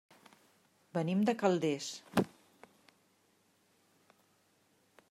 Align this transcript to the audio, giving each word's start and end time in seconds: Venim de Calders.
Venim 0.97 1.21
de 1.29 1.35
Calders. 1.43 1.91